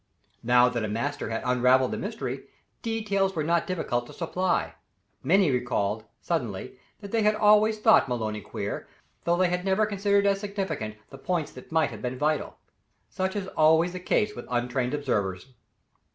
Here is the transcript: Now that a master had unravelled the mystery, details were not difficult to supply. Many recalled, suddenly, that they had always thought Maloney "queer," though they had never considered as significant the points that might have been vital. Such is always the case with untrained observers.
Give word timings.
Now 0.41 0.67
that 0.67 0.83
a 0.83 0.87
master 0.87 1.29
had 1.29 1.43
unravelled 1.45 1.91
the 1.91 1.97
mystery, 1.99 2.45
details 2.81 3.35
were 3.35 3.43
not 3.43 3.67
difficult 3.67 4.07
to 4.07 4.13
supply. 4.13 4.73
Many 5.21 5.51
recalled, 5.51 6.05
suddenly, 6.19 6.79
that 7.01 7.11
they 7.11 7.21
had 7.21 7.35
always 7.35 7.77
thought 7.77 8.09
Maloney 8.09 8.41
"queer," 8.41 8.87
though 9.25 9.37
they 9.37 9.49
had 9.49 9.63
never 9.63 9.85
considered 9.85 10.25
as 10.25 10.39
significant 10.39 10.95
the 11.11 11.19
points 11.19 11.51
that 11.51 11.71
might 11.71 11.91
have 11.91 12.01
been 12.01 12.17
vital. 12.17 12.57
Such 13.11 13.35
is 13.35 13.47
always 13.49 13.93
the 13.93 13.99
case 13.99 14.35
with 14.35 14.47
untrained 14.49 14.95
observers. 14.95 15.49